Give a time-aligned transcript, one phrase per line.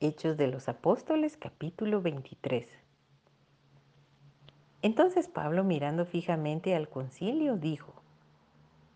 [0.00, 2.68] Hechos de los Apóstoles capítulo 23.
[4.80, 8.00] Entonces Pablo mirando fijamente al concilio dijo,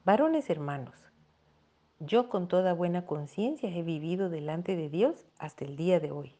[0.04, 0.94] Varones hermanos,
[1.98, 6.36] yo con toda buena conciencia he vivido delante de Dios hasta el día de hoy.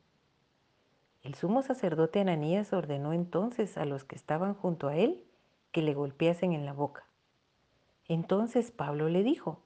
[1.23, 5.25] El sumo sacerdote Ananías ordenó entonces a los que estaban junto a él
[5.73, 7.05] que le golpeasen en la boca.
[8.07, 9.59] Entonces Pablo le dijo,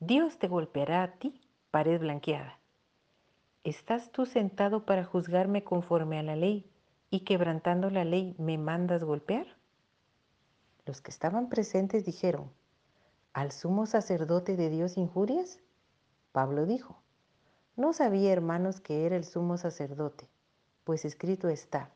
[0.00, 1.40] Dios te golpeará a ti,
[1.70, 2.57] pared blanqueada.
[3.68, 6.72] ¿Estás tú sentado para juzgarme conforme a la ley
[7.10, 9.46] y quebrantando la ley me mandas golpear?
[10.86, 12.50] Los que estaban presentes dijeron,
[13.34, 15.58] ¿al sumo sacerdote de Dios injurias?
[16.32, 17.02] Pablo dijo,
[17.76, 20.30] no sabía, hermanos, que era el sumo sacerdote,
[20.84, 21.90] pues escrito está,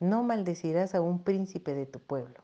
[0.00, 2.40] no maldecirás a un príncipe de tu pueblo.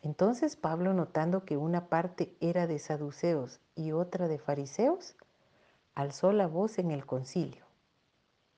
[0.00, 5.16] Entonces Pablo, notando que una parte era de saduceos y otra de fariseos,
[5.98, 7.64] alzó la voz en el concilio.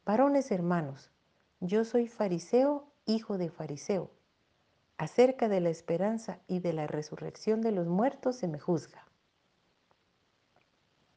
[0.05, 1.11] Varones hermanos,
[1.61, 4.11] yo soy fariseo, hijo de fariseo.
[4.99, 9.07] Acerca de la esperanza y de la resurrección de los muertos se me juzga.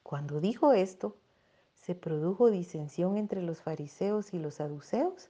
[0.01, 1.17] Cuando dijo esto,
[1.73, 5.29] se produjo disensión entre los fariseos y los saduceos,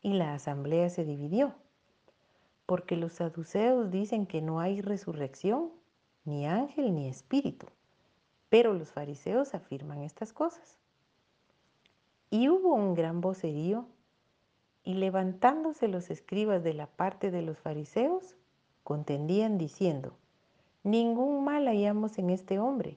[0.00, 1.54] y la asamblea se dividió,
[2.64, 5.70] porque los saduceos dicen que no hay resurrección,
[6.24, 7.66] ni ángel, ni espíritu
[8.54, 10.78] pero los fariseos afirman estas cosas.
[12.30, 13.88] Y hubo un gran vocerío,
[14.84, 18.36] y levantándose los escribas de la parte de los fariseos,
[18.84, 20.12] contendían diciendo,
[20.84, 22.96] ningún mal hallamos en este hombre,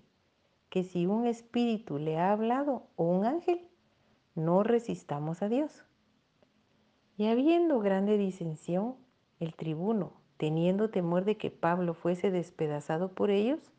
[0.70, 3.68] que si un espíritu le ha hablado o un ángel,
[4.36, 5.86] no resistamos a Dios.
[7.18, 8.96] Y habiendo grande disensión,
[9.40, 13.72] el tribuno, teniendo temor de que Pablo fuese despedazado por ellos,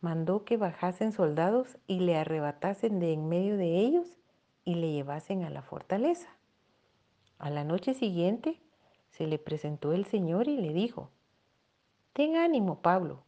[0.00, 4.16] mandó que bajasen soldados y le arrebatasen de en medio de ellos
[4.64, 6.28] y le llevasen a la fortaleza.
[7.38, 8.60] A la noche siguiente
[9.10, 11.10] se le presentó el Señor y le dijo,
[12.12, 13.24] Ten ánimo, Pablo,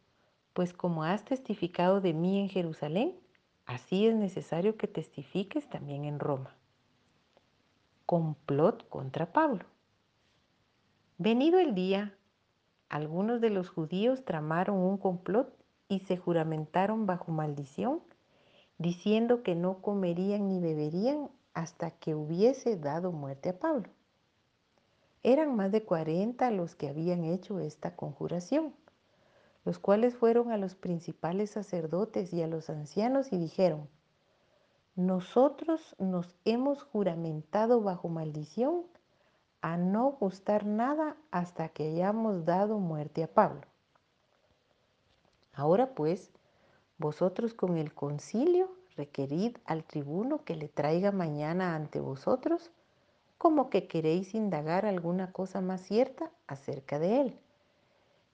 [0.53, 3.19] pues como has testificado de mí en Jerusalén,
[3.65, 6.55] así es necesario que testifiques también en Roma.
[8.05, 9.65] Complot contra Pablo.
[11.17, 12.17] Venido el día,
[12.89, 18.01] algunos de los judíos tramaron un complot y se juramentaron bajo maldición,
[18.77, 23.89] diciendo que no comerían ni beberían hasta que hubiese dado muerte a Pablo.
[25.21, 28.73] Eran más de cuarenta los que habían hecho esta conjuración,
[29.63, 33.87] los cuales fueron a los principales sacerdotes y a los ancianos y dijeron,
[34.95, 38.83] nosotros nos hemos juramentado bajo maldición
[39.61, 43.61] a no gustar nada hasta que hayamos dado muerte a Pablo.
[45.53, 46.31] Ahora pues,
[46.97, 52.71] vosotros con el concilio requerid al tribuno que le traiga mañana ante vosotros,
[53.37, 57.39] como que queréis indagar alguna cosa más cierta acerca de él.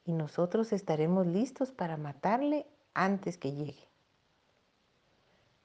[0.06, 3.88] Y nosotros estaremos listos para matarle antes que llegue.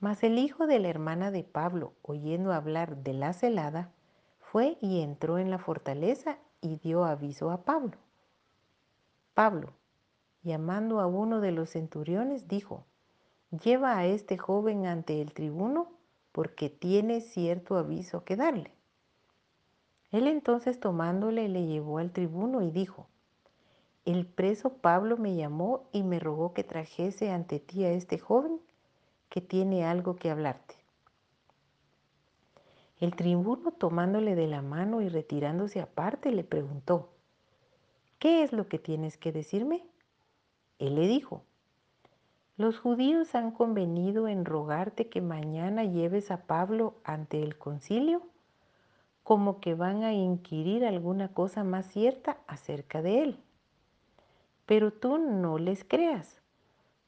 [0.00, 3.90] Mas el hijo de la hermana de Pablo, oyendo hablar de la celada,
[4.40, 7.96] fue y entró en la fortaleza y dio aviso a Pablo.
[9.34, 9.72] Pablo,
[10.44, 12.84] llamando a uno de los centuriones, dijo,
[13.50, 15.90] lleva a este joven ante el tribuno
[16.32, 18.72] porque tiene cierto aviso que darle.
[20.10, 23.08] Él entonces tomándole le llevó al tribuno y dijo,
[24.04, 28.60] el preso Pablo me llamó y me rogó que trajese ante ti a este joven
[29.30, 30.74] que tiene algo que hablarte.
[33.00, 37.08] El tribuno tomándole de la mano y retirándose aparte le preguntó,
[38.18, 39.84] ¿qué es lo que tienes que decirme?
[40.78, 41.42] Él le dijo,
[42.56, 48.22] los judíos han convenido en rogarte que mañana lleves a Pablo ante el concilio,
[49.24, 53.40] como que van a inquirir alguna cosa más cierta acerca de él.
[54.66, 56.42] Pero tú no les creas,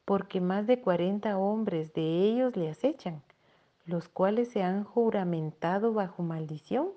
[0.05, 3.23] porque más de cuarenta hombres de ellos le acechan,
[3.85, 6.89] los cuales se han juramentado bajo maldición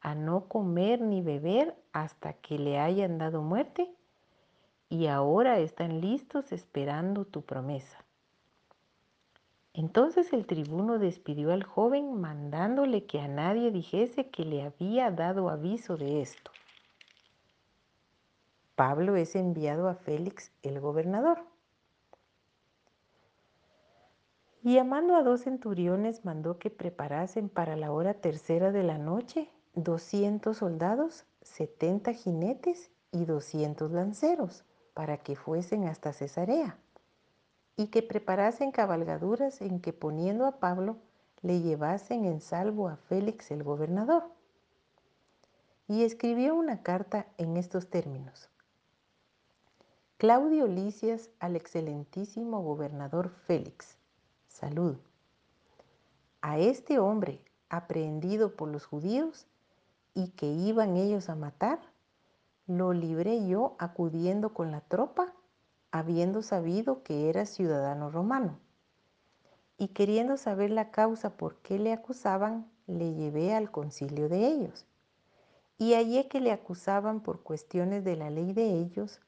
[0.00, 3.94] a no comer ni beber hasta que le hayan dado muerte
[4.92, 8.04] y ahora están listos esperando tu promesa.
[9.72, 15.48] Entonces el tribuno despidió al joven mandándole que a nadie dijese que le había dado
[15.48, 16.50] aviso de esto.
[18.76, 21.38] Pablo es enviado a Félix el gobernador.
[24.62, 29.48] Y llamando a dos centuriones mandó que preparasen para la hora tercera de la noche
[29.72, 36.76] doscientos soldados, setenta jinetes y doscientos lanceros para que fuesen hasta Cesarea
[37.76, 40.96] y que preparasen cabalgaduras en que poniendo a Pablo
[41.40, 44.24] le llevasen en salvo a Félix el gobernador.
[45.88, 48.48] Y escribió una carta en estos términos.
[50.16, 53.96] Claudio Licias al excelentísimo gobernador Félix.
[54.46, 54.96] Salud.
[56.40, 59.46] A este hombre, aprehendido por los judíos
[60.14, 61.80] y que iban ellos a matar,
[62.66, 65.34] lo libré yo acudiendo con la tropa,
[65.90, 68.58] habiendo sabido que era ciudadano romano.
[69.78, 74.86] Y queriendo saber la causa por qué le acusaban, le llevé al concilio de ellos.
[75.76, 79.20] Y hallé que le acusaban por cuestiones de la ley de ellos,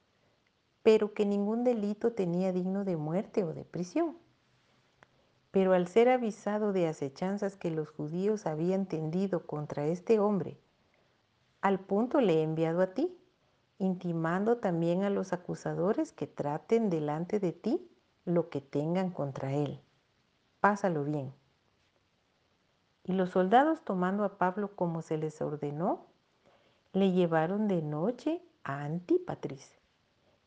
[0.82, 4.16] pero que ningún delito tenía digno de muerte o de prisión.
[5.50, 10.58] Pero al ser avisado de acechanzas que los judíos habían tendido contra este hombre,
[11.60, 13.16] al punto le he enviado a ti,
[13.78, 17.88] intimando también a los acusadores que traten delante de ti
[18.24, 19.80] lo que tengan contra él.
[20.60, 21.32] Pásalo bien.
[23.04, 26.06] Y los soldados tomando a Pablo como se les ordenó,
[26.92, 29.78] le llevaron de noche a Antípatris.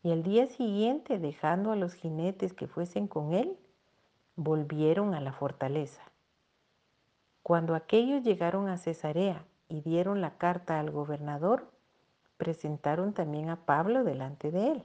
[0.01, 3.57] Y al día siguiente, dejando a los jinetes que fuesen con él,
[4.35, 6.01] volvieron a la fortaleza.
[7.43, 11.69] Cuando aquellos llegaron a Cesarea y dieron la carta al gobernador,
[12.37, 14.83] presentaron también a Pablo delante de él.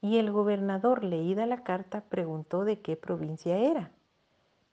[0.00, 3.90] Y el gobernador, leída la carta, preguntó de qué provincia era.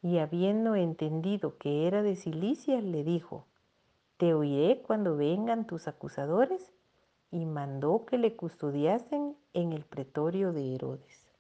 [0.02, 3.46] Y habiendo entendido que era de Cilicia, le dijo,
[4.18, 6.74] Te oiré cuando vengan tus acusadores,
[7.32, 11.31] y mandó que le custodiasen en el pretorio de Herodes.